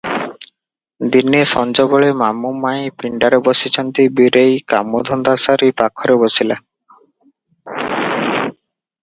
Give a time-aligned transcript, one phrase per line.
[1.15, 6.59] ଦିନେ ସଞ୍ଜବେଳେ ମାମୁ ମାଇଁ ପିଣ୍ଡାରେ ବସିଛନ୍ତି, ବୀରେଇ କାମ ଧନ୍ଦା ସାରି ପାଖରେ ବସିଲା।